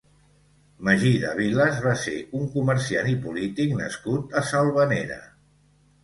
[0.85, 5.19] Magí de Viles va ser un comerciant i polític nascut a Selvanera.